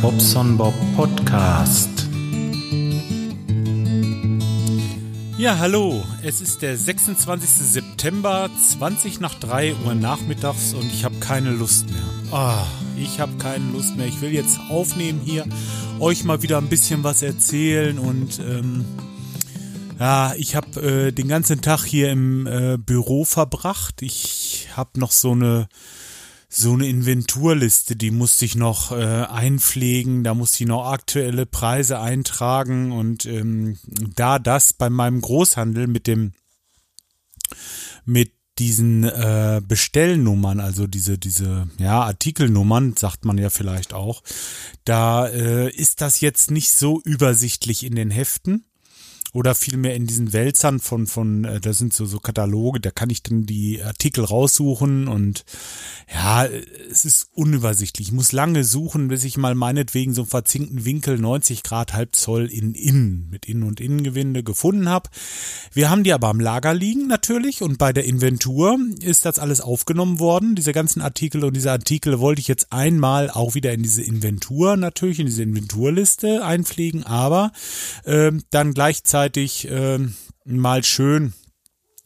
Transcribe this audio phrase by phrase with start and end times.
[0.00, 2.08] Bobson Bob Podcast.
[5.36, 6.02] Ja, hallo.
[6.22, 7.48] Es ist der 26.
[7.48, 12.02] September, 20 nach 3 Uhr nachmittags und ich habe keine Lust mehr.
[12.32, 12.66] Ah,
[12.96, 14.06] ich habe keine Lust mehr.
[14.06, 15.44] Ich will jetzt aufnehmen hier,
[16.00, 18.84] euch mal wieder ein bisschen was erzählen und ähm,
[19.98, 24.02] ja, ich habe äh, den ganzen Tag hier im äh, Büro verbracht.
[24.02, 25.68] Ich habe noch so eine
[26.56, 31.98] so eine Inventurliste, die musste ich noch äh, einpflegen, da musste ich noch aktuelle Preise
[31.98, 33.78] eintragen und ähm,
[34.14, 36.32] da das bei meinem Großhandel mit dem
[38.04, 44.22] mit diesen äh, Bestellnummern, also diese diese ja Artikelnummern, sagt man ja vielleicht auch,
[44.84, 48.64] da äh, ist das jetzt nicht so übersichtlich in den Heften
[49.34, 53.10] oder vielmehr in diesen Wälzern von, von, äh, da sind so, so Kataloge, da kann
[53.10, 55.44] ich dann die Artikel raussuchen und
[56.12, 56.46] ja,
[56.88, 58.08] es ist unübersichtlich.
[58.08, 62.14] Ich muss lange suchen, bis ich mal meinetwegen so einen verzinkten Winkel 90 Grad halb
[62.14, 65.10] Zoll in Innen, mit Innen- und Innengewinde gefunden habe.
[65.72, 69.60] Wir haben die aber am Lager liegen natürlich und bei der Inventur ist das alles
[69.60, 73.82] aufgenommen worden, diese ganzen Artikel und diese Artikel wollte ich jetzt einmal auch wieder in
[73.82, 77.50] diese Inventur natürlich, in diese Inventurliste einpflegen, aber
[78.04, 79.98] äh, dann gleichzeitig gleichzeitig äh,
[80.44, 81.32] mal schön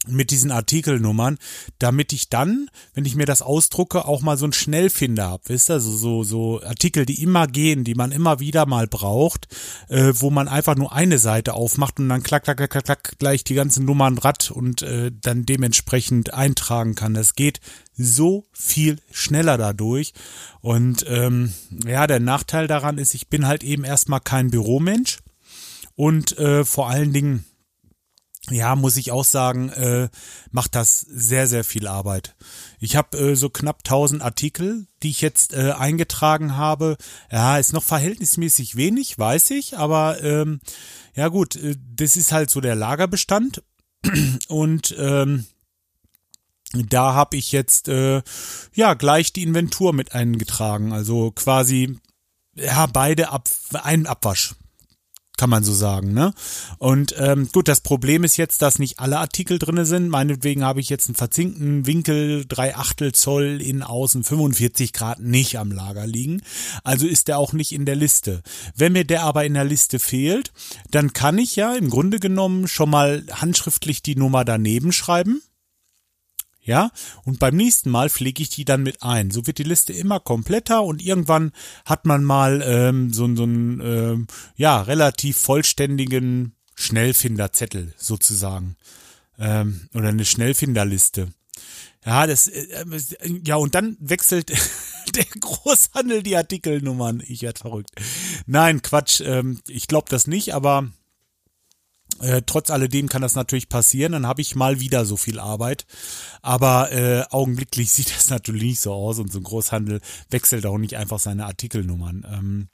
[0.07, 1.37] mit diesen Artikelnummern,
[1.79, 5.69] damit ich dann, wenn ich mir das ausdrucke, auch mal so einen Schnellfinder habe, wisst
[5.69, 9.49] ihr, so, so, so Artikel, die immer gehen, die man immer wieder mal braucht,
[9.89, 13.45] äh, wo man einfach nur eine Seite aufmacht und dann klack, klack, klack, klack, gleich
[13.45, 17.13] die ganzen Nummern rad und äh, dann dementsprechend eintragen kann.
[17.13, 17.61] Das geht
[17.95, 20.15] so viel schneller dadurch.
[20.61, 21.53] Und ähm,
[21.85, 25.19] ja, der Nachteil daran ist, ich bin halt eben erstmal kein Büromensch
[25.99, 27.45] und äh, vor allen Dingen,
[28.51, 30.09] ja, muss ich auch sagen, äh,
[30.53, 32.37] macht das sehr, sehr viel Arbeit.
[32.79, 36.99] Ich habe äh, so knapp 1000 Artikel, die ich jetzt äh, eingetragen habe.
[37.33, 40.61] Ja, ist noch verhältnismäßig wenig, weiß ich, aber ähm,
[41.17, 43.65] ja gut, äh, das ist halt so der Lagerbestand
[44.49, 45.47] und ähm,
[46.75, 48.23] da habe ich jetzt äh,
[48.73, 51.99] ja gleich die Inventur mit eingetragen, also quasi
[52.55, 54.55] ja beide ab einen Abwasch
[55.39, 56.35] kann man so sagen, ne?
[56.77, 60.09] Und ähm, gut, das Problem ist jetzt, dass nicht alle Artikel drinne sind.
[60.09, 65.59] Meinetwegen habe ich jetzt einen verzinkten Winkel, drei Achtel Zoll in außen 45 Grad nicht
[65.59, 66.43] am Lager liegen.
[66.85, 68.43] Also ist der auch nicht in der Liste.
[68.75, 70.53] Wenn mir der aber in der Liste fehlt,
[70.91, 75.41] dann kann ich ja im Grunde genommen schon mal handschriftlich die Nummer daneben schreiben
[76.69, 76.91] ja,
[77.25, 79.31] und beim nächsten Mal pflege ich die dann mit ein.
[79.31, 81.53] So wird die Liste immer kompletter und irgendwann
[81.87, 88.77] hat man mal ähm, so, so einen ähm, ja relativ vollständigen Schnellfinderzettel sozusagen
[89.39, 91.29] ähm, oder eine Schnellfinderliste.
[92.05, 94.51] Ja, das äh, äh ja und dann wechselt
[95.15, 97.23] der Großhandel die Artikelnummern.
[97.27, 97.93] Ich werde verrückt.
[98.45, 99.23] Nein, Quatsch.
[99.25, 100.91] Ähm, ich glaube das nicht, aber
[102.21, 105.87] äh, trotz alledem kann das natürlich passieren, dann habe ich mal wieder so viel Arbeit.
[106.43, 110.79] Aber äh, augenblicklich sieht das natürlich nicht so aus und so ein Großhandel wechselt auch
[110.79, 112.27] nicht einfach seine Artikelnummern.
[112.31, 112.69] Ähm,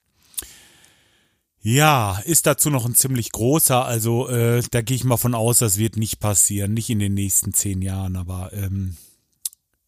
[1.67, 5.59] ja, ist dazu noch ein ziemlich großer, also äh, da gehe ich mal von aus,
[5.61, 8.99] das wird nicht passieren, nicht in den nächsten zehn Jahren, aber ähm,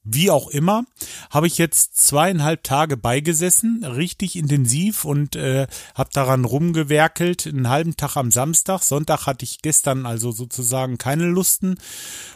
[0.08, 0.84] wie auch immer,
[1.30, 7.96] habe ich jetzt zweieinhalb Tage beigesessen, richtig intensiv und äh, habe daran rumgewerkelt, einen halben
[7.96, 8.82] Tag am Samstag.
[8.82, 11.78] Sonntag hatte ich gestern also sozusagen keine Lusten.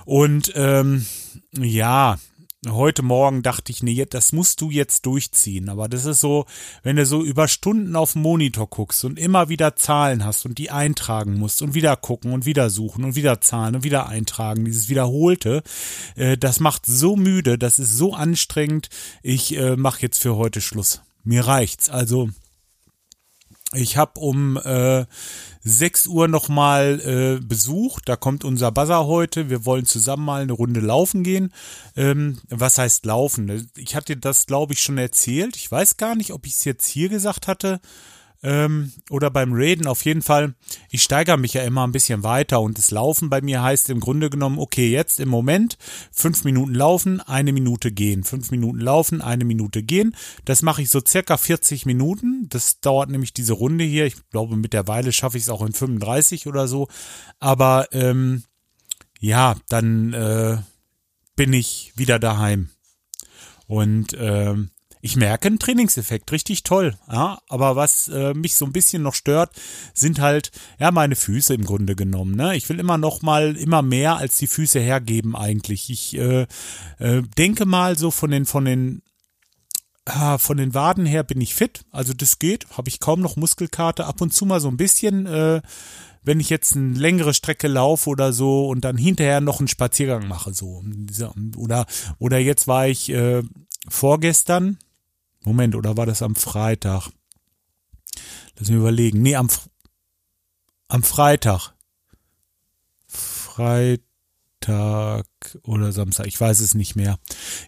[0.04, 1.06] Und ähm,
[1.56, 2.18] ja,
[2.68, 5.68] heute Morgen dachte ich, nee, das musst du jetzt durchziehen.
[5.68, 6.44] Aber das ist so,
[6.82, 10.58] wenn du so über Stunden auf den Monitor guckst und immer wieder Zahlen hast und
[10.58, 14.64] die eintragen musst und wieder gucken und wieder suchen und wieder zahlen und wieder eintragen,
[14.64, 15.62] dieses Wiederholte,
[16.16, 18.88] äh, das macht so müde, das ist so anstrengend.
[19.22, 21.00] Ich äh, mache jetzt für heute Schluss.
[21.24, 21.88] Mir reicht's.
[21.88, 22.30] Also
[23.72, 25.04] ich habe um äh,
[25.62, 28.00] 6 Uhr nochmal äh, Besuch.
[28.04, 29.48] Da kommt unser Buzzer heute.
[29.48, 31.52] Wir wollen zusammen mal eine Runde laufen gehen.
[31.96, 33.70] Ähm, was heißt laufen?
[33.76, 35.56] Ich hatte das, glaube ich, schon erzählt.
[35.56, 37.80] Ich weiß gar nicht, ob ich es jetzt hier gesagt hatte
[38.42, 40.54] ähm, oder beim Raiden auf jeden Fall,
[40.90, 44.00] ich steigere mich ja immer ein bisschen weiter und das Laufen bei mir heißt im
[44.00, 45.76] Grunde genommen, okay, jetzt im Moment
[46.10, 50.16] fünf Minuten laufen, eine Minute gehen, fünf Minuten laufen, eine Minute gehen.
[50.44, 52.46] Das mache ich so circa 40 Minuten.
[52.48, 54.06] Das dauert nämlich diese Runde hier.
[54.06, 56.88] Ich glaube, mit der Weile schaffe ich es auch in 35 oder so.
[57.38, 58.44] Aber ähm,
[59.20, 60.58] ja, dann äh,
[61.36, 62.70] bin ich wieder daheim.
[63.66, 64.70] Und ähm,
[65.00, 66.96] ich merke einen Trainingseffekt, richtig toll.
[67.10, 69.52] Ja, aber was äh, mich so ein bisschen noch stört,
[69.94, 72.36] sind halt ja meine Füße im Grunde genommen.
[72.36, 72.56] Ne?
[72.56, 75.90] Ich will immer noch mal immer mehr als die Füße hergeben eigentlich.
[75.90, 76.46] Ich äh,
[76.98, 79.02] äh, denke mal so von den von den
[80.04, 83.36] ah, von den Waden her bin ich fit, also das geht, habe ich kaum noch
[83.36, 85.62] Muskelkarte, ab und zu mal so ein bisschen, äh,
[86.22, 90.28] wenn ich jetzt eine längere Strecke laufe oder so und dann hinterher noch einen Spaziergang
[90.28, 90.82] mache, so.
[91.56, 91.86] Oder,
[92.18, 93.42] oder jetzt war ich äh,
[93.88, 94.78] vorgestern,
[95.44, 97.08] Moment, oder war das am Freitag?
[98.58, 99.22] Lass mich überlegen.
[99.22, 99.48] Nee, am,
[100.88, 101.72] am Freitag.
[103.06, 104.04] Freitag
[105.62, 107.18] oder Samstag, ich weiß es nicht mehr.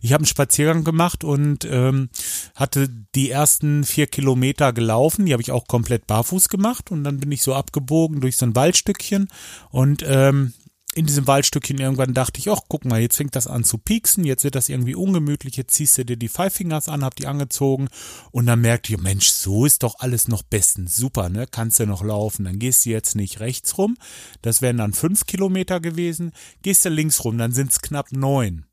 [0.02, 2.10] Ich habe einen Spaziergang gemacht und ähm,
[2.54, 5.26] hatte die ersten vier Kilometer gelaufen.
[5.26, 8.46] Die habe ich auch komplett barfuß gemacht und dann bin ich so abgebogen durch so
[8.46, 9.28] ein Waldstückchen
[9.70, 10.52] und ähm,
[10.94, 14.24] in diesem Waldstückchen irgendwann dachte ich, ach, guck mal, jetzt fängt das an zu pieksen,
[14.24, 17.26] jetzt wird das irgendwie ungemütlich, jetzt ziehst du dir die Five Fingers an, hab die
[17.26, 17.88] angezogen
[18.30, 21.86] und dann merkte ich, Mensch, so ist doch alles noch bestens, super, ne, kannst du
[21.86, 23.96] noch laufen, dann gehst du jetzt nicht rechts rum,
[24.42, 28.66] das wären dann fünf Kilometer gewesen, gehst du links rum, dann sind's knapp neun.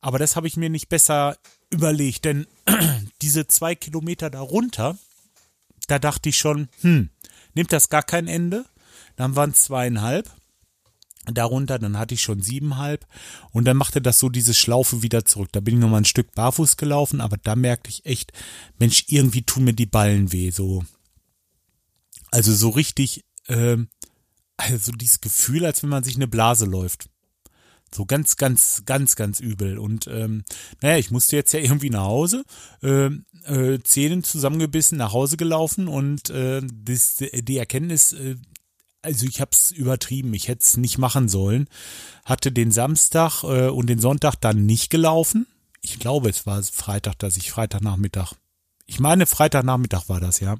[0.00, 1.36] Aber das habe ich mir nicht besser
[1.70, 2.46] überlegt, denn
[3.22, 4.96] diese zwei Kilometer darunter,
[5.88, 7.10] da dachte ich schon, hm,
[7.54, 8.64] nimmt das gar kein Ende?
[9.16, 10.30] Dann waren es zweieinhalb
[11.34, 13.06] darunter, dann hatte ich schon siebenhalb
[13.52, 15.48] und dann machte das so diese Schlaufe wieder zurück.
[15.52, 18.32] Da bin ich nochmal ein Stück barfuß gelaufen, aber da merkte ich echt,
[18.78, 20.84] Mensch, irgendwie tun mir die Ballen weh, so.
[22.30, 23.88] Also so richtig, ähm,
[24.56, 27.08] also dieses Gefühl, als wenn man sich eine Blase läuft.
[27.94, 29.78] So ganz, ganz, ganz, ganz übel.
[29.78, 30.44] Und ähm,
[30.82, 32.44] naja, ich musste jetzt ja irgendwie nach Hause,
[32.82, 33.10] äh,
[33.44, 38.36] äh, Zähnen zusammengebissen, nach Hause gelaufen und äh, das, die Erkenntnis, äh,
[39.02, 41.68] also ich habe es übertrieben, ich hätte es nicht machen sollen.
[42.24, 45.46] Hatte den Samstag äh, und den Sonntag dann nicht gelaufen.
[45.80, 48.34] Ich glaube, es war Freitag, dass ich Freitagnachmittag.
[48.86, 50.56] Ich meine, Freitagnachmittag war das, ja.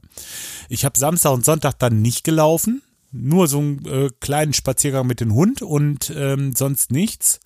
[0.68, 2.82] Ich habe Samstag und Sonntag dann nicht gelaufen.
[3.10, 7.40] Nur so einen äh, kleinen Spaziergang mit dem Hund und ähm, sonst nichts.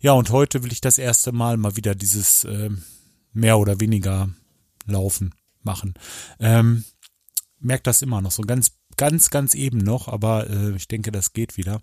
[0.00, 2.70] Ja, und heute will ich das erste Mal mal wieder dieses äh,
[3.32, 4.28] mehr oder weniger
[4.84, 5.94] Laufen machen.
[6.38, 6.84] Ähm,
[7.58, 11.32] merkt das immer noch so ganz ganz, ganz eben noch, aber äh, ich denke, das
[11.32, 11.80] geht wieder.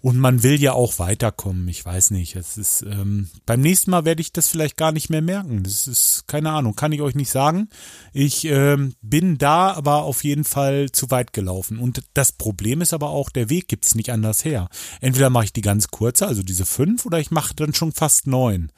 [0.00, 1.68] Und man will ja auch weiterkommen.
[1.68, 2.36] Ich weiß nicht.
[2.36, 5.62] Es ist ähm, beim nächsten Mal werde ich das vielleicht gar nicht mehr merken.
[5.62, 7.68] Das ist keine Ahnung, kann ich euch nicht sagen.
[8.12, 11.78] Ich ähm, bin da, aber auf jeden Fall zu weit gelaufen.
[11.78, 14.68] Und das Problem ist aber auch, der Weg gibt's nicht anders her.
[15.00, 18.26] Entweder mache ich die ganz kurze, also diese fünf, oder ich mache dann schon fast
[18.26, 18.72] neun.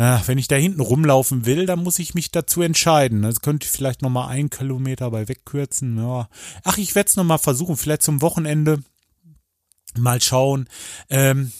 [0.00, 3.22] Ach, wenn ich da hinten rumlaufen will, dann muss ich mich dazu entscheiden.
[3.22, 5.98] Das könnte ich vielleicht nochmal einen Kilometer bei wegkürzen.
[5.98, 6.28] Ja.
[6.62, 8.78] Ach, ich werde es nochmal versuchen, vielleicht zum Wochenende
[9.98, 10.68] mal schauen,
[11.10, 11.50] ähm,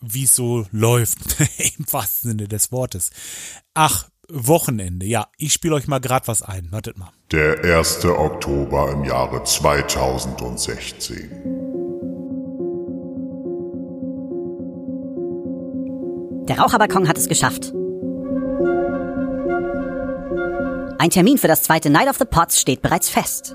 [0.00, 1.18] wie es so läuft,
[1.78, 3.10] im wahrsten Sinne des Wortes.
[3.74, 6.72] Ach, Wochenende, ja, ich spiele euch mal grad was ein.
[6.72, 7.12] Wartet mal.
[7.30, 8.04] Der 1.
[8.06, 11.30] Oktober im Jahre 2016.
[16.48, 17.72] Der Raucherbalkon hat es geschafft.
[20.98, 23.54] Ein Termin für das zweite Night of the Pots steht bereits fest.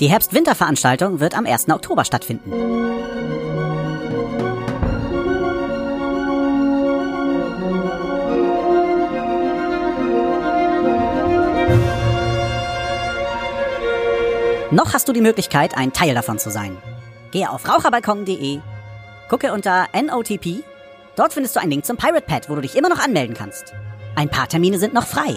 [0.00, 1.68] Die Herbst-Winter-Veranstaltung wird am 1.
[1.70, 2.52] Oktober stattfinden.
[14.70, 16.76] Noch hast du die Möglichkeit, ein Teil davon zu sein.
[17.30, 18.60] Gehe auf raucherbalkon.de,
[19.28, 20.62] gucke unter NOTP
[21.18, 23.74] Dort findest du einen Link zum Pirate Pad, wo du dich immer noch anmelden kannst.
[24.14, 25.36] Ein paar Termine sind noch frei.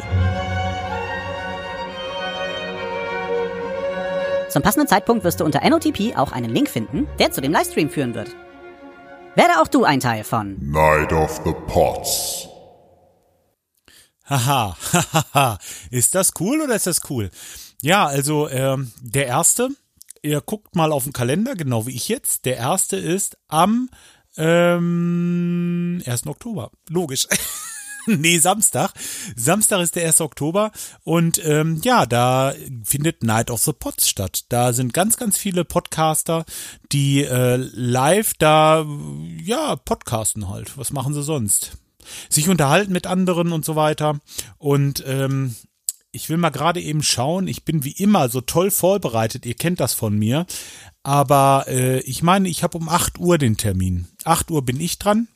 [4.48, 7.90] Zum passenden Zeitpunkt wirst du unter NOTP auch einen Link finden, der zu dem Livestream
[7.90, 8.30] führen wird.
[9.34, 12.48] Werde auch du ein Teil von Night of the Pots.
[14.26, 14.78] Haha,
[15.34, 15.58] haha,
[15.90, 17.32] ist das cool oder ist das cool?
[17.82, 19.70] Ja, also ähm, der erste,
[20.22, 22.46] ihr guckt mal auf den Kalender, genau wie ich jetzt.
[22.46, 23.90] Der erste ist am
[24.38, 26.28] ähm, 1.
[26.28, 26.72] Oktober.
[26.90, 27.28] Logisch.
[28.08, 28.94] nee, Samstag.
[29.36, 30.22] Samstag ist der 1.
[30.22, 30.72] Oktober
[31.04, 34.46] und ähm, ja, da findet Night of the Pods statt.
[34.50, 36.46] Da sind ganz, ganz viele Podcaster,
[36.92, 38.86] die äh, live da,
[39.44, 40.78] ja, podcasten halt.
[40.78, 41.78] Was machen sie sonst?
[42.30, 44.20] Sich unterhalten mit anderen und so weiter.
[44.58, 45.56] Und ähm,
[46.12, 47.48] ich will mal gerade eben schauen.
[47.48, 49.46] Ich bin wie immer so toll vorbereitet.
[49.46, 50.46] Ihr kennt das von mir.
[51.04, 54.08] Aber äh, ich meine, ich habe um 8 Uhr den Termin.
[54.26, 55.28] 8 Uhr bin ich dran.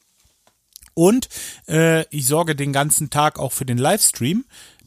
[0.94, 1.28] Und
[1.68, 4.46] äh, ich sorge den ganzen Tag auch für den Livestream.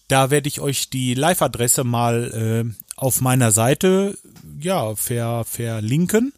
[0.09, 2.33] Da werde ich euch die Live-Adresse mal
[2.67, 4.17] äh, auf meiner Seite
[4.59, 6.33] ja ver, verlinken.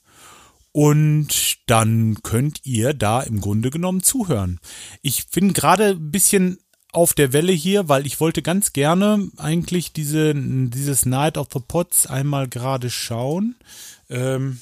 [0.72, 4.60] Und dann könnt ihr da im Grunde genommen zuhören.
[5.02, 6.58] Ich bin gerade ein bisschen
[6.92, 11.60] auf der Welle hier, weil ich wollte ganz gerne eigentlich diese, dieses Night of the
[11.60, 13.56] Pots einmal gerade schauen.
[14.08, 14.60] Ähm,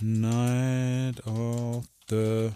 [0.00, 2.50] Night of the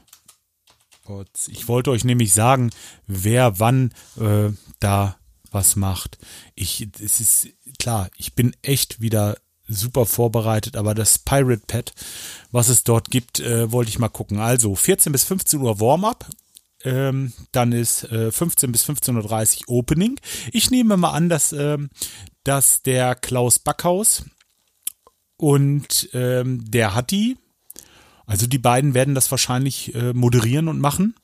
[1.05, 1.49] Pots.
[1.49, 2.71] Ich wollte euch nämlich sagen,
[3.07, 5.17] wer wann äh, da
[5.51, 6.19] was macht.
[6.55, 9.37] Ich, es ist klar, ich bin echt wieder
[9.69, 11.95] super vorbereitet, aber das Pirate Pad,
[12.51, 14.39] was es dort gibt, äh, wollte ich mal gucken.
[14.39, 16.29] Also 14 bis 15 Uhr Warm-up,
[16.85, 20.19] ähm, dann ist äh, 15 bis 15.30 Uhr Opening.
[20.53, 21.91] Ich nehme mal an, dass, ähm,
[22.45, 24.25] dass der Klaus Backhaus
[25.37, 27.37] und ähm, der Hatti,
[28.27, 31.15] also die beiden werden das wahrscheinlich äh, moderieren und machen.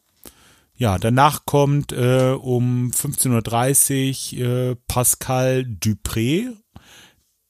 [0.75, 6.53] Ja, danach kommt äh, um 15.30 Uhr äh, Pascal Dupré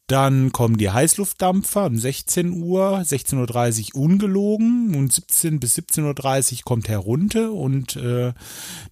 [0.08, 6.58] dann kommen die Heißluftdampfer um 16 Uhr, 16.30 Uhr ungelogen und 17 bis 17.30 Uhr
[6.64, 8.32] kommt Herr Runte und äh,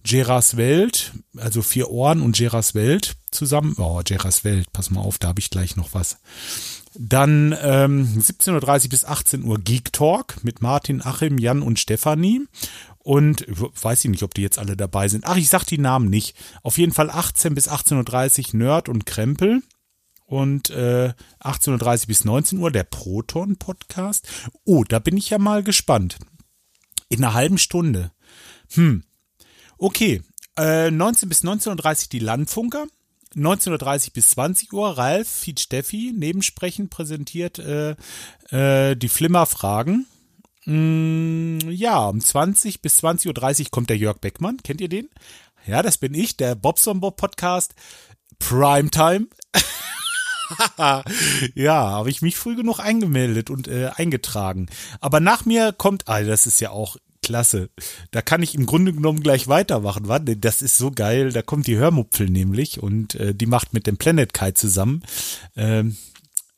[0.03, 3.75] Geras Welt, also vier Ohren und Geras Welt zusammen.
[3.79, 6.19] Oh, Geras Welt, pass mal auf, da habe ich gleich noch was.
[6.93, 12.41] Dann ähm, 17.30 Uhr bis 18 Uhr Geek Talk mit Martin, Achim, Jan und Stefanie.
[12.99, 15.25] Und weiß ich nicht, ob die jetzt alle dabei sind.
[15.25, 16.35] Ach, ich sag die Namen nicht.
[16.61, 19.61] Auf jeden Fall 18 bis 18.30 Uhr Nerd und Krempel
[20.27, 24.27] und äh, 18.30 bis 19 Uhr der Proton-Podcast.
[24.65, 26.19] Oh, da bin ich ja mal gespannt.
[27.09, 28.11] In einer halben Stunde.
[28.73, 29.03] Hm.
[29.77, 30.21] Okay.
[30.57, 32.87] Äh, 19 bis 19.30 Uhr die Landfunker.
[33.35, 37.95] 19.30 bis 20 Uhr Ralf Fied Steffi nebensprechend präsentiert äh,
[38.49, 40.07] äh, die Flimmerfragen.
[40.65, 44.57] Mm, ja, um 20 bis 20.30 Uhr kommt der Jörg Beckmann.
[44.57, 45.09] Kennt ihr den?
[45.65, 47.75] Ja, das bin ich, der Bobson Bob Podcast.
[48.39, 49.27] Primetime.
[51.55, 54.67] ja, habe ich mich früh genug eingemeldet und äh, eingetragen.
[54.99, 57.69] Aber nach mir kommt, ah, das ist ja auch klasse.
[58.11, 60.07] Da kann ich im Grunde genommen gleich weitermachen.
[60.07, 61.31] Warte, das ist so geil.
[61.33, 65.03] Da kommt die Hörmupfel nämlich und äh, die macht mit dem Planet Kai zusammen.
[65.55, 65.97] Ähm,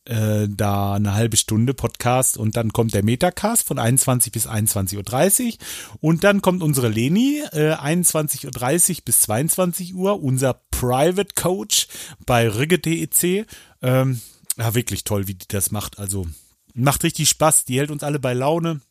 [0.09, 5.45] äh, da eine halbe Stunde Podcast und dann kommt der Metacast von 21 bis 21.30
[5.45, 5.53] Uhr
[6.01, 11.87] und dann kommt unsere Leni äh, 21.30 Uhr bis 22 Uhr, unser Private Coach
[12.25, 13.45] bei Rigge.dec.
[13.81, 14.21] Ähm,
[14.57, 15.99] ja, wirklich toll, wie die das macht.
[15.99, 16.27] Also
[16.73, 17.65] macht richtig Spaß.
[17.65, 18.81] Die hält uns alle bei Laune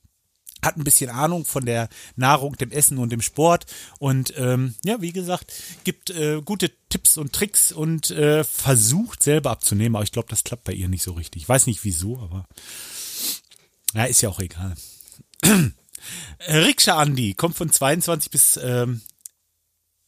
[0.62, 3.66] hat ein bisschen Ahnung von der Nahrung, dem Essen und dem Sport
[3.98, 5.52] und ähm, ja, wie gesagt,
[5.84, 10.44] gibt äh, gute Tipps und Tricks und äh, versucht selber abzunehmen, aber ich glaube, das
[10.44, 11.42] klappt bei ihr nicht so richtig.
[11.42, 12.46] Ich weiß nicht wieso, aber
[13.94, 14.74] ja, ist ja auch egal.
[16.48, 19.02] Rikscha Andi kommt von 22 bis ähm,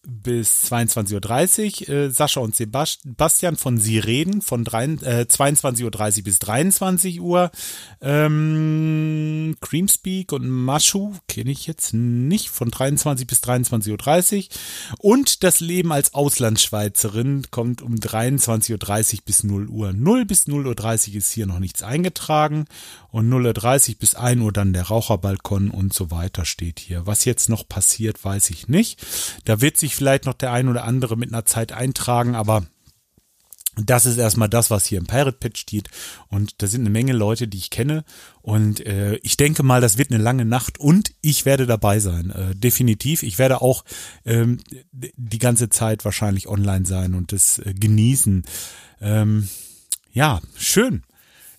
[0.07, 1.95] bis 22.30 Uhr.
[1.95, 5.85] Äh, Sascha und Sebastian von Sie reden von äh, 22.30
[6.19, 7.51] Uhr bis 23 Uhr.
[8.01, 14.45] Ähm, Creamspeak und Maschu kenne ich jetzt nicht von 23 bis 23.30 Uhr.
[14.99, 19.93] Und das Leben als Auslandsschweizerin kommt um 23.30 Uhr bis 0 Uhr.
[19.93, 22.65] 0 bis 0.30 Uhr ist hier noch nichts eingetragen
[23.11, 27.07] und 0.30 Uhr bis 1 Uhr dann der Raucherbalkon und so weiter steht hier.
[27.07, 29.05] Was jetzt noch passiert, weiß ich nicht.
[29.45, 32.65] Da wird sich vielleicht noch der ein oder andere mit einer Zeit eintragen, aber
[33.77, 35.89] das ist erstmal das, was hier im Pirate Pitch steht.
[36.29, 38.05] Und da sind eine Menge Leute, die ich kenne.
[38.43, 42.31] Und äh, ich denke mal, das wird eine lange Nacht und ich werde dabei sein.
[42.31, 43.23] Äh, definitiv.
[43.23, 43.85] Ich werde auch
[44.25, 44.59] ähm,
[44.93, 48.45] die ganze Zeit wahrscheinlich online sein und das äh, genießen.
[49.01, 49.49] Ähm,
[50.13, 51.05] ja, schön.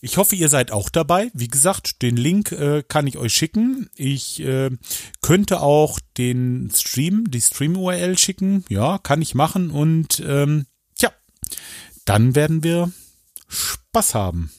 [0.04, 1.30] Ich hoffe, ihr seid auch dabei.
[1.36, 3.88] Wie gesagt, den Link äh, kann ich euch schicken.
[3.96, 4.72] Ich äh,
[5.22, 8.66] könnte auch den Stream, die Stream-URL schicken.
[8.68, 9.70] Ja, kann ich machen.
[9.70, 10.66] Und ähm,
[10.98, 11.12] tja,
[12.06, 12.92] dann werden wir
[13.48, 14.52] Spaß haben.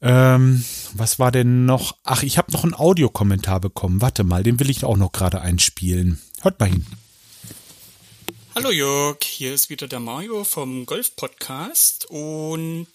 [0.00, 1.96] Ähm, was war denn noch?
[2.04, 4.00] Ach, ich habe noch einen Audiokommentar bekommen.
[4.00, 6.20] Warte mal, den will ich auch noch gerade einspielen.
[6.40, 6.86] Hört mal hin.
[8.58, 12.88] Hallo Jörg, hier ist wieder der Mario vom Golf Podcast und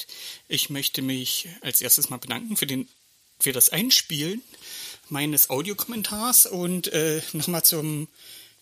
[0.49, 2.89] ich möchte mich als erstes mal bedanken für den
[3.39, 4.41] für das Einspielen
[5.07, 8.09] meines Audiokommentars und äh, nochmal zum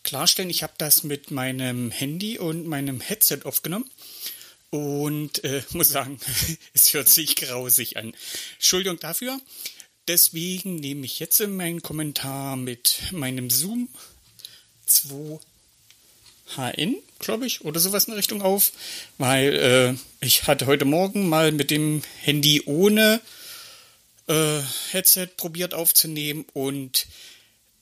[0.03, 3.89] Klarstellen, ich habe das mit meinem Handy und meinem Headset aufgenommen
[4.69, 6.19] und äh, muss sagen,
[6.75, 8.13] es hört sich grausig an.
[8.57, 9.41] Entschuldigung dafür.
[10.07, 13.89] Deswegen nehme ich jetzt meinen Kommentar mit meinem Zoom
[14.85, 15.39] 2
[16.55, 18.71] HN, glaube ich, oder sowas in Richtung auf,
[19.17, 23.21] weil äh, ich hatte heute Morgen mal mit dem Handy ohne
[24.27, 27.07] äh, Headset probiert aufzunehmen und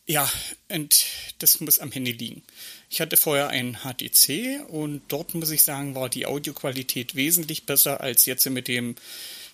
[0.06, 0.28] ja,
[0.70, 1.06] und
[1.38, 2.42] das muss am Handy liegen.
[2.90, 8.02] Ich hatte vorher ein HTC und dort muss ich sagen, war die Audioqualität wesentlich besser
[8.02, 8.96] als jetzt mit dem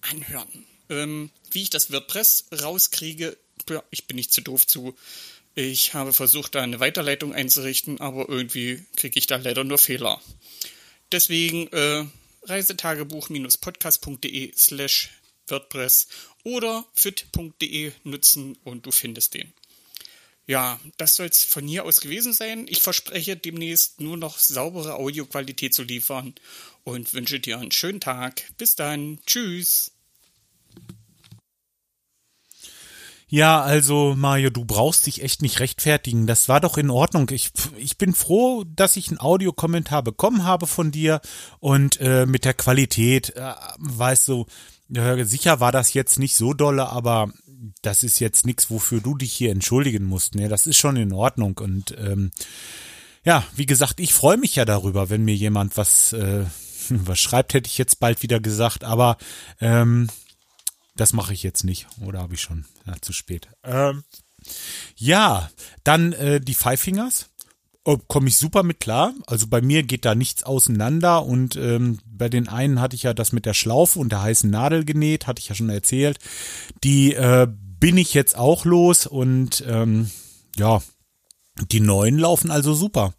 [0.00, 0.66] anhören.
[0.90, 3.36] Ähm, wie ich das WordPress rauskriege,
[3.90, 4.96] ich bin nicht zu doof zu.
[5.60, 10.22] Ich habe versucht, da eine Weiterleitung einzurichten, aber irgendwie kriege ich da leider nur Fehler.
[11.10, 12.04] Deswegen äh,
[12.42, 15.10] reisetagebuch-podcast.de slash
[15.48, 16.06] WordPress
[16.44, 19.52] oder fit.de nutzen und du findest den.
[20.46, 22.68] Ja, das soll es von hier aus gewesen sein.
[22.68, 26.36] Ich verspreche demnächst nur noch saubere Audioqualität zu liefern
[26.84, 28.44] und wünsche dir einen schönen Tag.
[28.58, 29.18] Bis dann.
[29.26, 29.90] Tschüss.
[33.30, 36.26] Ja, also Mario, du brauchst dich echt nicht rechtfertigen.
[36.26, 37.28] Das war doch in Ordnung.
[37.30, 41.20] Ich, ich bin froh, dass ich einen Audiokommentar bekommen habe von dir
[41.60, 44.46] und äh, mit der Qualität, äh, weißt du,
[44.88, 47.30] ja, sicher war das jetzt nicht so dolle, aber
[47.82, 50.34] das ist jetzt nichts, wofür du dich hier entschuldigen musst.
[50.34, 51.58] Ne, das ist schon in Ordnung.
[51.58, 52.30] Und ähm,
[53.24, 56.44] ja, wie gesagt, ich freue mich ja darüber, wenn mir jemand was, äh,
[56.88, 59.18] was schreibt, hätte ich jetzt bald wieder gesagt, aber
[59.60, 60.08] ähm,
[60.98, 61.86] das mache ich jetzt nicht.
[62.04, 62.64] Oder habe ich schon?
[62.86, 63.48] Ja, zu spät.
[63.62, 64.04] Ähm,
[64.96, 65.50] ja,
[65.84, 67.30] dann äh, die Five Fingers.
[67.84, 69.14] Oh, komme ich super mit klar.
[69.26, 73.14] Also bei mir geht da nichts auseinander und ähm, bei den einen hatte ich ja
[73.14, 76.18] das mit der Schlaufe und der heißen Nadel genäht, hatte ich ja schon erzählt.
[76.84, 77.46] Die äh,
[77.80, 80.10] bin ich jetzt auch los und ähm,
[80.56, 80.82] ja,
[81.70, 83.14] die neuen laufen also super.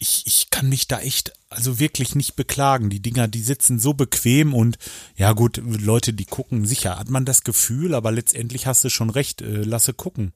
[0.00, 2.90] Ich, ich kann mich da echt also wirklich nicht beklagen.
[2.90, 4.78] Die Dinger, die sitzen so bequem und
[5.16, 9.10] ja gut, Leute, die gucken, sicher hat man das Gefühl, aber letztendlich hast du schon
[9.10, 10.32] recht, äh, lasse gucken.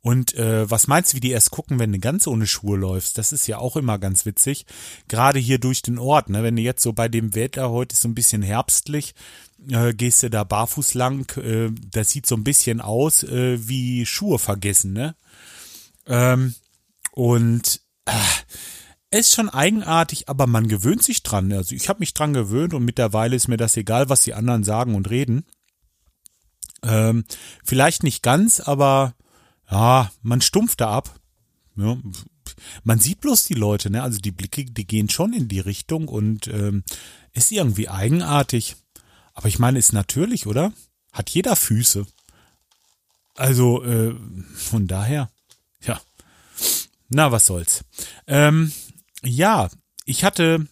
[0.00, 3.18] Und äh, was meinst du, wie die erst gucken, wenn du ganz ohne Schuhe läufst?
[3.18, 4.66] Das ist ja auch immer ganz witzig.
[5.08, 6.42] Gerade hier durch den Ort, ne?
[6.42, 9.14] Wenn du jetzt so bei dem Wetter, heute ist so ein bisschen herbstlich,
[9.68, 14.06] äh, gehst du da barfuß lang, äh, das sieht so ein bisschen aus äh, wie
[14.06, 15.16] Schuhe vergessen, ne?
[16.06, 16.54] Ähm,
[17.12, 18.12] und äh,
[19.18, 21.52] ist schon eigenartig, aber man gewöhnt sich dran.
[21.52, 24.64] Also ich habe mich dran gewöhnt und mittlerweile ist mir das egal, was die anderen
[24.64, 25.44] sagen und reden.
[26.82, 27.24] Ähm,
[27.64, 29.14] vielleicht nicht ganz, aber
[29.70, 31.14] ja, man stumpft da ab.
[31.76, 31.96] Ja,
[32.84, 34.02] man sieht bloß die Leute, ne?
[34.02, 36.84] Also die Blicke, die gehen schon in die Richtung und ähm,
[37.32, 38.76] ist irgendwie eigenartig.
[39.34, 40.72] Aber ich meine, ist natürlich, oder?
[41.12, 42.06] Hat jeder Füße.
[43.34, 44.14] Also äh,
[44.54, 45.30] von daher,
[45.80, 46.00] ja.
[47.08, 47.84] Na, was soll's.
[48.26, 48.72] Ähm,
[49.24, 49.68] ja,
[50.04, 50.66] ich hatte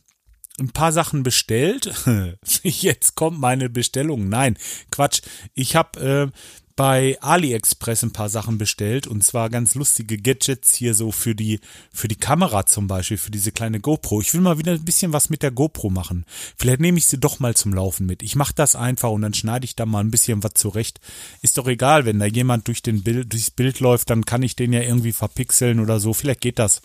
[0.59, 1.93] ein paar Sachen bestellt.
[2.63, 4.29] Jetzt kommt meine Bestellung.
[4.29, 4.59] Nein,
[4.91, 5.23] Quatsch.
[5.55, 6.39] Ich habe äh,
[6.81, 11.61] bei AliExpress ein paar Sachen bestellt und zwar ganz lustige Gadgets hier so für die
[11.93, 14.23] für die Kamera zum Beispiel für diese kleine GoPro.
[14.23, 16.25] Ich will mal wieder ein bisschen was mit der GoPro machen.
[16.57, 18.23] Vielleicht nehme ich sie doch mal zum Laufen mit.
[18.23, 21.01] Ich mache das einfach und dann schneide ich da mal ein bisschen was zurecht.
[21.43, 24.57] Ist doch egal, wenn da jemand durch den Bild durchs Bild läuft, dann kann ich
[24.57, 26.15] den ja irgendwie verpixeln oder so.
[26.15, 26.81] Vielleicht geht das.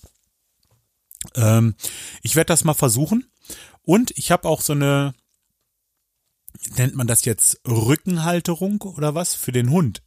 [1.35, 1.75] Ähm,
[2.21, 3.25] ich werde das mal versuchen.
[3.81, 5.13] Und ich habe auch so eine,
[6.77, 9.35] nennt man das jetzt Rückenhalterung oder was?
[9.35, 10.01] Für den Hund.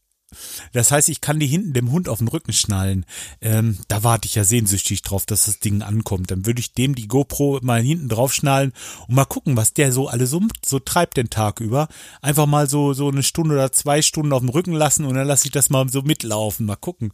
[0.73, 3.07] Das heißt, ich kann die hinten dem Hund auf den Rücken schnallen.
[3.41, 6.31] Ähm, da warte ich ja sehnsüchtig drauf, dass das Ding ankommt.
[6.31, 8.73] Dann würde ich dem die GoPro mal hinten drauf schnallen
[9.07, 11.89] und mal gucken, was der so alles so, so treibt den Tag über.
[12.21, 15.27] Einfach mal so, so eine Stunde oder zwei Stunden auf dem Rücken lassen und dann
[15.27, 16.67] lasse ich das mal so mitlaufen.
[16.67, 17.13] Mal gucken,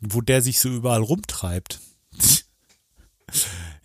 [0.00, 1.80] wo der sich so überall rumtreibt.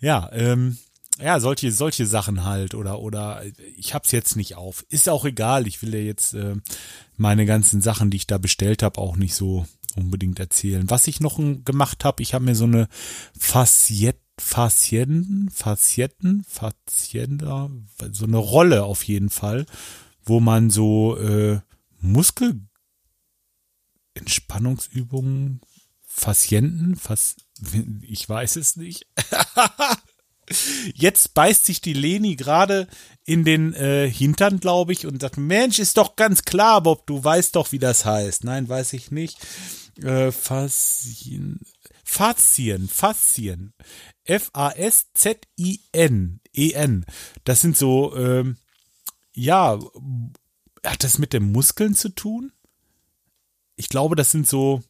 [0.00, 0.78] Ja, ähm,
[1.20, 3.42] ja, solche, solche Sachen halt oder, oder
[3.76, 4.84] ich hab's jetzt nicht auf.
[4.88, 5.66] Ist auch egal.
[5.66, 6.56] Ich will ja jetzt äh,
[7.16, 10.88] meine ganzen Sachen, die ich da bestellt habe, auch nicht so unbedingt erzählen.
[10.88, 12.88] Was ich noch gemacht habe, ich habe mir so eine
[13.38, 17.70] Facette Faszien, Faszietten, Faszienda,
[18.10, 19.66] so eine Rolle auf jeden Fall,
[20.24, 21.60] wo man so äh,
[22.00, 22.60] Muskel
[24.14, 25.60] Entspannungsübungen,
[26.00, 27.36] Faszienten, Fas
[28.02, 29.06] ich weiß es nicht.
[30.94, 32.88] Jetzt beißt sich die Leni gerade
[33.24, 37.22] in den äh, Hintern, glaube ich, und sagt, Mensch, ist doch ganz klar, Bob, du
[37.22, 38.44] weißt doch, wie das heißt.
[38.44, 39.38] Nein, weiß ich nicht.
[40.02, 41.60] Äh, Faszien,
[42.04, 43.72] Faszien, Faszien.
[44.24, 45.60] F-A-S-Z-I-N,
[46.52, 47.06] E-N.
[47.44, 48.56] Das sind so, ähm,
[49.34, 49.78] ja,
[50.84, 52.52] hat das mit den Muskeln zu tun?
[53.76, 54.82] Ich glaube, das sind so,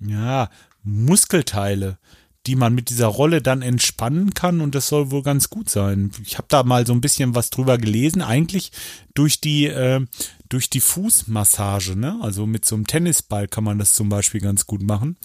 [0.00, 0.50] ja,
[0.84, 1.98] Muskelteile,
[2.46, 6.10] die man mit dieser Rolle dann entspannen kann und das soll wohl ganz gut sein.
[6.22, 8.70] Ich habe da mal so ein bisschen was drüber gelesen, eigentlich
[9.14, 10.04] durch die äh,
[10.50, 12.18] durch die Fußmassage, ne?
[12.20, 15.16] Also mit so einem Tennisball kann man das zum Beispiel ganz gut machen.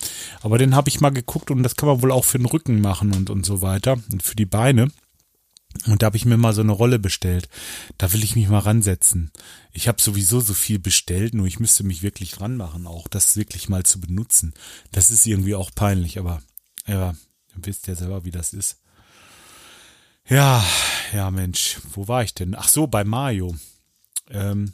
[0.41, 2.79] Aber den habe ich mal geguckt und das kann man wohl auch für den Rücken
[2.79, 4.89] machen und und so weiter und für die Beine.
[5.85, 7.47] Und da habe ich mir mal so eine Rolle bestellt.
[7.97, 9.31] Da will ich mich mal ransetzen.
[9.71, 13.37] Ich habe sowieso so viel bestellt, nur ich müsste mich wirklich dran machen, auch das
[13.37, 14.53] wirklich mal zu benutzen.
[14.91, 16.41] Das ist irgendwie auch peinlich, aber
[16.87, 17.11] ja,
[17.55, 18.77] ihr wisst ja selber, wie das ist.
[20.27, 20.63] Ja,
[21.13, 22.55] ja, Mensch, wo war ich denn?
[22.55, 23.55] Ach so, bei Mario.
[24.29, 24.73] Ähm,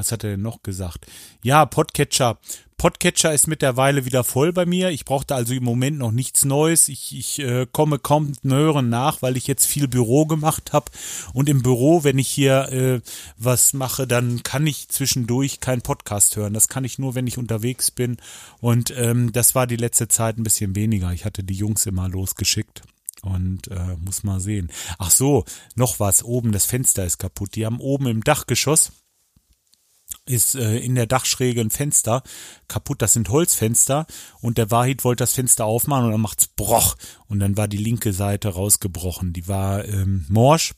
[0.00, 1.06] was hat er denn noch gesagt?
[1.44, 2.38] Ja, Podcatcher.
[2.78, 4.88] Podcatcher ist mittlerweile wieder voll bei mir.
[4.88, 6.88] Ich brauchte also im Moment noch nichts Neues.
[6.88, 10.90] Ich, ich äh, komme kaum Hören nach, weil ich jetzt viel Büro gemacht habe.
[11.34, 13.00] Und im Büro, wenn ich hier äh,
[13.36, 16.54] was mache, dann kann ich zwischendurch keinen Podcast hören.
[16.54, 18.16] Das kann ich nur, wenn ich unterwegs bin.
[18.58, 21.12] Und ähm, das war die letzte Zeit ein bisschen weniger.
[21.12, 22.80] Ich hatte die Jungs immer losgeschickt.
[23.20, 24.72] Und äh, muss mal sehen.
[24.96, 26.22] Ach so, noch was.
[26.22, 27.54] Oben, das Fenster ist kaputt.
[27.54, 28.92] Die haben oben im Dachgeschoss
[30.30, 32.22] ist äh, in der Dachschräge ein Fenster
[32.68, 33.02] kaputt.
[33.02, 34.06] Das sind Holzfenster
[34.40, 37.76] und der Wahid wollte das Fenster aufmachen und dann macht's broch und dann war die
[37.76, 39.32] linke Seite rausgebrochen.
[39.32, 40.74] Die war ähm, morsch.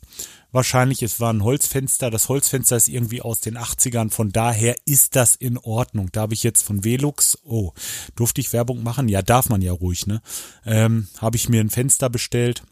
[0.53, 2.11] Wahrscheinlich, es war ein Holzfenster.
[2.11, 4.11] Das Holzfenster ist irgendwie aus den 80ern.
[4.11, 6.11] Von daher ist das in Ordnung.
[6.12, 7.73] Da habe ich jetzt von Velux, oh,
[8.17, 9.09] durfte ich Werbung machen?
[9.09, 10.21] Ja, darf man ja ruhig, ne?
[10.67, 12.62] Ähm, habe ich mir ein Fenster bestellt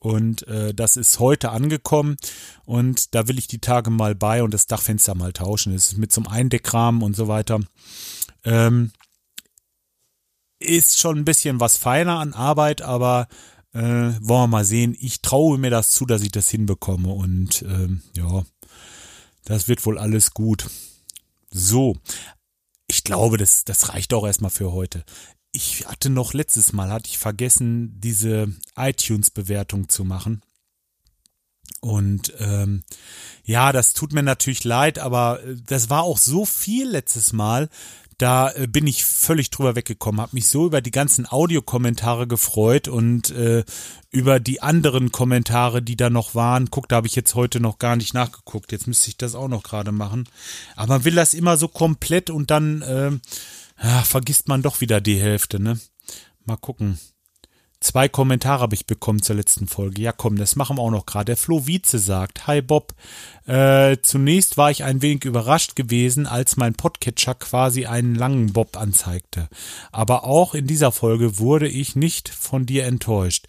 [0.00, 2.16] und äh, das ist heute angekommen
[2.64, 5.74] und da will ich die Tage mal bei und das Dachfenster mal tauschen.
[5.74, 7.60] Das ist mit zum Eindeckrahmen und so weiter.
[8.42, 8.92] Ähm,
[10.58, 13.28] ist schon ein bisschen was feiner an Arbeit, aber
[13.72, 14.96] äh, wollen wir mal sehen.
[14.98, 18.44] Ich traue mir das zu, dass ich das hinbekomme und ähm, ja,
[19.44, 20.70] das wird wohl alles gut.
[21.50, 21.96] So,
[22.88, 25.04] ich glaube, das, das reicht auch erstmal für heute
[25.60, 30.40] ich hatte noch letztes Mal, hatte ich vergessen, diese iTunes-Bewertung zu machen.
[31.80, 32.82] Und ähm,
[33.44, 37.68] ja, das tut mir natürlich leid, aber äh, das war auch so viel letztes Mal.
[38.18, 42.88] Da äh, bin ich völlig drüber weggekommen, habe mich so über die ganzen Audiokommentare gefreut
[42.88, 43.64] und äh,
[44.10, 46.70] über die anderen Kommentare, die da noch waren.
[46.70, 48.72] Guck, da habe ich jetzt heute noch gar nicht nachgeguckt.
[48.72, 50.28] Jetzt müsste ich das auch noch gerade machen.
[50.74, 53.10] Aber man will das immer so komplett und dann äh,
[53.82, 55.78] ja, vergisst man doch wieder die Hälfte, ne?
[56.44, 56.98] Mal gucken.
[57.82, 60.02] Zwei Kommentare habe ich bekommen zur letzten Folge.
[60.02, 61.24] Ja, komm, das machen wir auch noch gerade.
[61.24, 62.94] Der Flo Wietze sagt, Hi Bob,
[63.46, 68.76] äh, zunächst war ich ein wenig überrascht gewesen, als mein Podcatcher quasi einen langen Bob
[68.76, 69.48] anzeigte.
[69.92, 73.46] Aber auch in dieser Folge wurde ich nicht von dir enttäuscht.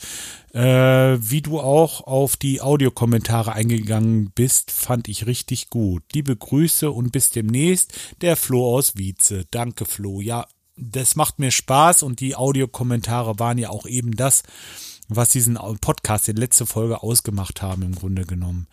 [0.53, 6.03] Äh, wie du auch auf die Audiokommentare eingegangen bist, fand ich richtig gut.
[6.13, 9.43] Liebe Grüße und bis demnächst, der Flo aus Wietze.
[9.51, 10.21] Danke, Flo.
[10.21, 14.43] Ja, das macht mir Spaß und die Audiokommentare waren ja auch eben das,
[15.15, 18.67] was diesen Podcast in letzter Folge ausgemacht haben im Grunde genommen.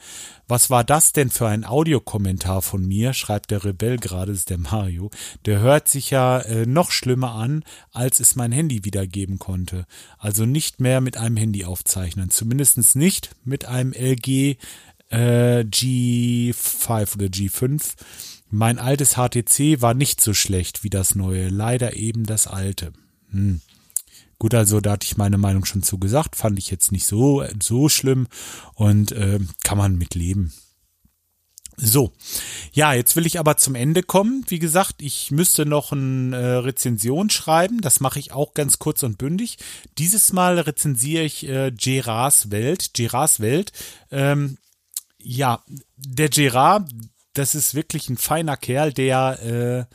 [0.46, 4.58] Was war das denn für ein Audiokommentar von mir, schreibt der Rebell gerade, ist der
[4.58, 5.10] Mario.
[5.46, 9.86] Der hört sich ja äh, noch schlimmer an, als es mein Handy wiedergeben konnte.
[10.16, 14.58] Also nicht mehr mit einem Handy aufzeichnen, zumindest nicht mit einem LG
[15.10, 17.94] äh, G5 oder G5
[18.50, 22.92] mein altes HTC war nicht so schlecht wie das neue, leider eben das alte.
[23.30, 23.60] Hm.
[24.38, 27.44] Gut, also da hatte ich meine Meinung schon zu gesagt, fand ich jetzt nicht so
[27.60, 28.28] so schlimm
[28.74, 30.52] und äh, kann man mitleben.
[31.80, 32.12] So,
[32.72, 34.44] ja, jetzt will ich aber zum Ende kommen.
[34.48, 37.80] Wie gesagt, ich müsste noch eine äh, Rezension schreiben.
[37.80, 39.58] Das mache ich auch ganz kurz und bündig.
[39.96, 42.94] Dieses Mal rezensiere ich äh, Gerards Welt.
[42.94, 43.72] Gerards Welt.
[44.10, 44.58] Ähm,
[45.18, 45.62] ja,
[45.96, 46.90] der Gerard,
[47.38, 49.94] das ist wirklich ein feiner Kerl, der äh,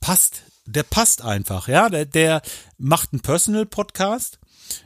[0.00, 2.42] passt, der passt einfach, ja, der, der
[2.78, 4.38] macht einen Personal Podcast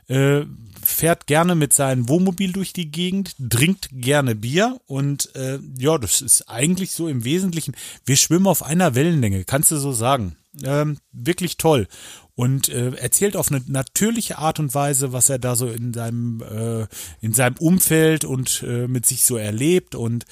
[0.08, 0.42] äh,
[0.82, 6.20] fährt gerne mit seinem Wohnmobil durch die Gegend, trinkt gerne Bier und äh, ja, das
[6.20, 10.37] ist eigentlich so im Wesentlichen, wir schwimmen auf einer Wellenlänge, kannst du so sagen.
[10.64, 11.87] Ähm, wirklich toll.
[12.34, 16.42] Und äh, erzählt auf eine natürliche Art und Weise, was er da so in seinem,
[16.42, 16.87] äh,
[17.20, 19.94] in seinem Umfeld und äh, mit sich so erlebt.
[19.94, 20.24] Und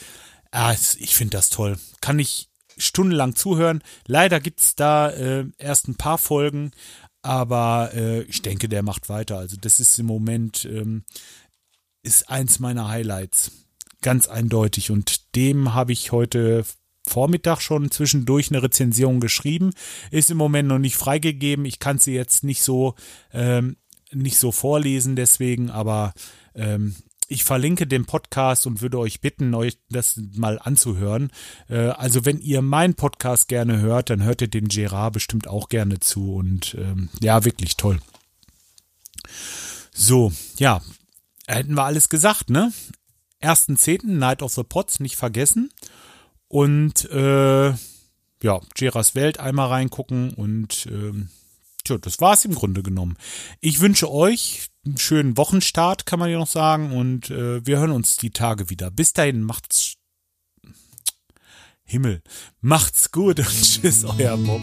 [0.57, 1.79] äh, ich finde das toll.
[2.01, 3.83] Kann ich stundenlang zuhören.
[4.07, 6.73] Leider gibt's da äh, erst ein paar Folgen,
[7.23, 9.39] aber äh, ich denke, der macht weiter.
[9.39, 11.05] Also das ist im Moment ähm,
[12.03, 13.51] ist eins meiner Highlights,
[14.03, 14.91] ganz eindeutig.
[14.91, 16.65] Und dem habe ich heute
[17.09, 19.73] Vormittag schon zwischendurch eine Rezension geschrieben.
[20.11, 21.65] Ist im Moment noch nicht freigegeben.
[21.65, 22.95] Ich kann sie jetzt nicht so
[23.33, 23.77] ähm,
[24.13, 26.15] nicht so vorlesen, deswegen, aber
[26.55, 26.95] ähm,
[27.29, 31.31] ich verlinke den Podcast und würde euch bitten, euch das mal anzuhören.
[31.69, 35.69] Äh, also wenn ihr meinen Podcast gerne hört, dann hört ihr den Gerard bestimmt auch
[35.69, 37.99] gerne zu und ähm, ja, wirklich toll.
[39.93, 40.83] So, ja,
[41.47, 42.73] hätten wir alles gesagt, ne?
[43.39, 45.71] Ersten Zehnten, Night of the Pots, nicht vergessen.
[46.49, 47.69] Und äh,
[48.43, 51.29] ja, Geras Welt einmal reingucken und ähm,
[51.87, 53.17] tja, das war's im Grunde genommen.
[53.61, 56.93] Ich wünsche euch einen schönen Wochenstart, kann man ja noch sagen.
[56.93, 58.91] Und äh, wir hören uns die Tage wieder.
[58.91, 59.95] Bis dahin, macht's.
[61.85, 62.21] Himmel,
[62.61, 64.63] macht's gut und tschüss, euer Mob.